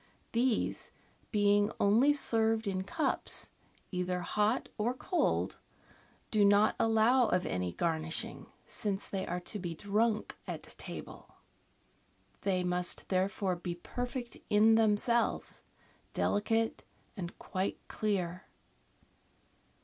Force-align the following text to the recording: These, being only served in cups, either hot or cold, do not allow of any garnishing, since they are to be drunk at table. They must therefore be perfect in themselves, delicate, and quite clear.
These, 0.31 0.89
being 1.31 1.71
only 1.79 2.11
served 2.11 2.65
in 2.65 2.83
cups, 2.83 3.51
either 3.91 4.21
hot 4.21 4.67
or 4.75 4.95
cold, 4.95 5.59
do 6.31 6.43
not 6.43 6.75
allow 6.79 7.27
of 7.27 7.45
any 7.45 7.71
garnishing, 7.73 8.47
since 8.65 9.05
they 9.05 9.27
are 9.27 9.39
to 9.41 9.59
be 9.59 9.75
drunk 9.75 10.35
at 10.47 10.63
table. 10.79 11.35
They 12.41 12.63
must 12.63 13.09
therefore 13.09 13.55
be 13.55 13.75
perfect 13.75 14.37
in 14.49 14.73
themselves, 14.73 15.61
delicate, 16.15 16.83
and 17.15 17.37
quite 17.37 17.77
clear. 17.87 18.47